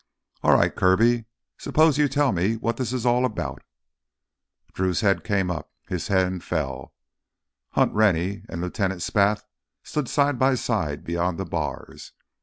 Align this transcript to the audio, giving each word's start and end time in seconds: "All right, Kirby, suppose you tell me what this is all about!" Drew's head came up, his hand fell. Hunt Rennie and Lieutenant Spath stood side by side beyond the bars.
"All 0.41 0.53
right, 0.55 0.75
Kirby, 0.75 1.25
suppose 1.59 1.99
you 1.99 2.07
tell 2.09 2.31
me 2.31 2.55
what 2.55 2.77
this 2.77 2.91
is 2.91 3.05
all 3.05 3.23
about!" 3.23 3.61
Drew's 4.73 5.01
head 5.01 5.23
came 5.23 5.51
up, 5.51 5.71
his 5.87 6.07
hand 6.07 6.43
fell. 6.43 6.95
Hunt 7.73 7.93
Rennie 7.93 8.41
and 8.49 8.61
Lieutenant 8.61 9.03
Spath 9.03 9.45
stood 9.83 10.09
side 10.09 10.39
by 10.39 10.55
side 10.55 11.03
beyond 11.03 11.37
the 11.37 11.45
bars. 11.45 12.13